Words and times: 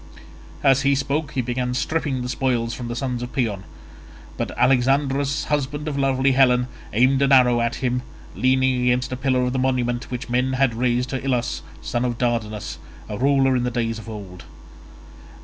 As 0.63 0.81
he 0.81 0.95
spoke 0.95 1.33
he 1.33 1.43
began 1.43 1.75
stripping 1.75 2.23
the 2.23 2.27
spoils 2.29 2.73
from 2.73 2.87
the 2.87 2.95
son 2.95 3.19
of 3.21 3.31
Paeon, 3.33 3.63
but 4.35 4.49
Alexandrus 4.57 5.43
husband 5.43 5.87
of 5.87 5.95
lovely 5.95 6.31
Helen 6.31 6.69
aimed 6.91 7.21
an 7.21 7.31
arrow 7.31 7.61
at 7.61 7.75
him, 7.85 8.01
leaning 8.33 8.81
against 8.81 9.11
a 9.11 9.15
pillar 9.15 9.43
of 9.43 9.53
the 9.53 9.59
monument 9.59 10.09
which 10.09 10.27
men 10.27 10.53
had 10.53 10.73
raised 10.73 11.09
to 11.09 11.23
Ilus 11.23 11.61
son 11.83 12.03
of 12.03 12.17
Dardanus, 12.17 12.79
a 13.07 13.15
ruler 13.19 13.55
in 13.55 13.63
days 13.65 13.99
of 13.99 14.09
old. 14.09 14.43